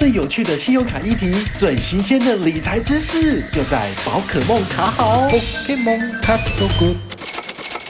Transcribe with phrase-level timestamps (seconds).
[0.00, 5.28] 最有趣的信用卡议题，最新鲜的理财知识，就在宝可梦卡好。
[5.28, 6.96] Pokemon Card Good，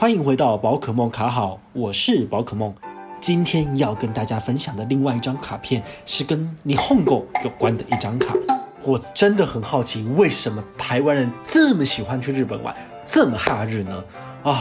[0.00, 2.74] 欢迎回到宝可梦卡好，我是宝可梦。
[3.20, 8.34] 今天要跟大家分享的另外一张卡片，是跟你 Nihongo 有关的一张卡。
[8.82, 12.74] 我真的很好奇，为什么台湾人这么喜欢去日本玩，
[13.06, 14.02] 这么哈日呢？
[14.42, 14.58] 啊、哦，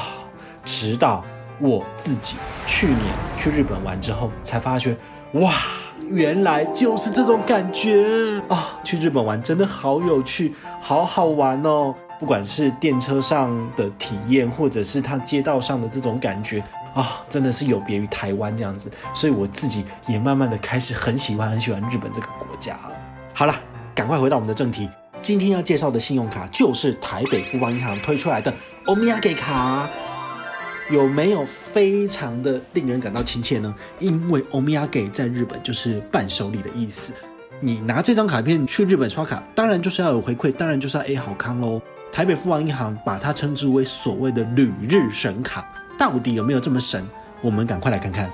[0.64, 1.26] 直到
[1.60, 2.36] 我自己
[2.68, 3.00] 去年
[3.40, 4.96] 去日本玩之后，才发觉，
[5.32, 5.56] 哇！
[6.08, 11.94] 原来就是这种感觉啊、去日本玩真的好有趣，好好玩哦！
[12.20, 18.92] 不管是电车上的体验，或者是它街道上的这种感觉啊、真的是有别于台湾这样子。
[19.14, 22.78] 所以我自己也慢慢的开始很喜欢很喜欢日本这个国家。
[23.34, 23.56] 好了，
[23.94, 24.90] 赶快回到我们的正题，
[25.22, 28.54] 今天要介绍的信用卡就是台北富邦银行推出来的
[28.86, 29.88] 欧米亚给卡。
[30.90, 33.74] 有没有非常的令人感到亲切呢？
[34.00, 37.14] 因为欧米亚给在日本就是伴手礼的意思。
[37.60, 41.80] 你拿这张卡片去日本刷卡，当然就是要有回馈，当然就是要 A 好康喽。
[42.12, 47.08] 台北富邦银行把它称之为所谓的旅日神卡，到底有没有这么神？
[47.42, 48.32] 我们赶快来看看。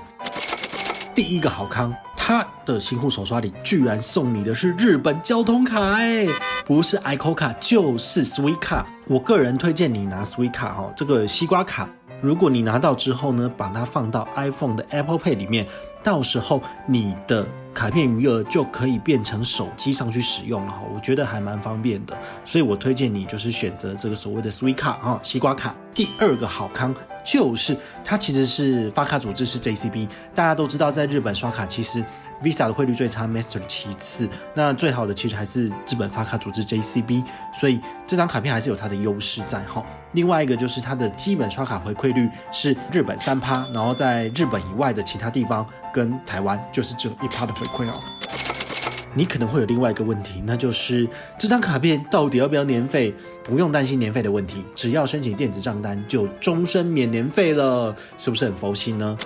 [1.14, 6.26] 第一个好康，它的新户手刷里居然送你的是日本交通卡，哎，
[6.64, 8.86] 不是 ICO 卡就是 Suica 卡。
[9.08, 11.88] 我个人推荐你拿 Suica 卡哈，这个西瓜卡。
[12.20, 15.66] 如果你拿到之后呢，把它放到 iPhone 的 Apple Pay 里面，
[16.02, 17.46] 到时候你的
[17.76, 25.74] 卡片余额就可以变成手机上去使用了哈，我觉得还蛮方便的，所以我推荐你就是选择这个所谓的 Suica 哈，西瓜卡。
[25.92, 27.74] 第二个好康就是
[28.04, 32.04] 它其实是发卡组织是 JCB，大家都知道在日本刷卡其实
[32.42, 37.24] Visa 的汇率最差，Master 其次，那最好的其实还是日本发卡组织 JCB，
[37.58, 39.82] 所以这张卡片还是有它的优势在哈。
[40.12, 48.00] 另外一个就是它的基本刷卡回馈率是日本三趴，然后在日本以外的其他地方跟台湾就是只有一趴的回馈哦。
[49.14, 53.14] 你可能会有另外一个问题，那就是这张卡片到底要不要年费？
[53.42, 59.16] 不用担心年费的问题，只要申请电子账单就终身免年费了，是不是很佛心呢？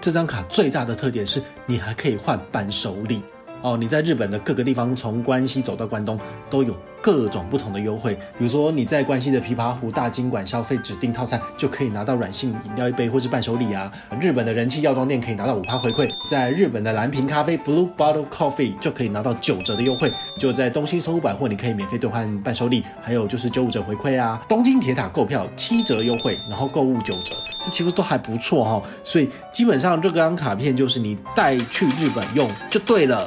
[0.00, 3.22] 这张卡最大的特点是你还可以换伴手礼
[3.62, 6.74] 哦，你在日本的各个地方，从关西走到关东都有。
[7.02, 13.90] 各种不同的优惠，比如说你在关西的琵琶湖大金馆消费指定套餐，就可以拿到软性饮料一杯或是伴手礼啊。
[14.20, 20.12] 日本的人气药妆店可以拿到五趴回馈，在日本的蓝瓶咖啡 Blue Bottle Coffee 就可以拿到九折的优惠。
[20.38, 24.38] 就在东兴搜狐百货，你可以免费兑换伴手礼，还有就是九五折回馈啊。
[24.46, 27.34] 东京铁塔购票七折优惠，然后购物九折，
[27.64, 28.82] 这其实都还不错哈。
[29.02, 33.26] 所以基本上这张卡片就是你带去日本用就对了。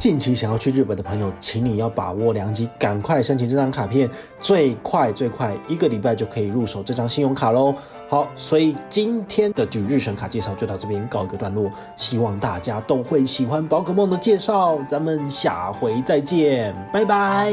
[0.00, 4.08] 近期想要去日本的朋友，请你要把握良机，赶快申请这张卡片，
[4.40, 7.74] 最快最快一个礼拜就可以入手这张信用卡喽。
[8.08, 17.52] 好，所以今天的旅日神卡介绍就到这边告一个段落，希望大家都会喜欢宝可梦的介绍，咱们下回再见，拜拜。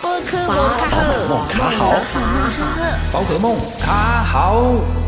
[0.00, 1.92] 宝可梦卡好，
[3.12, 4.99] 宝可梦卡好。